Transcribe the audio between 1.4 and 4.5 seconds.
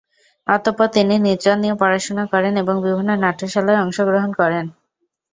নিয়ে পড়াশুনা করেন এবং বিভিন্ন নাট্যশালায় অংশগ্রহণ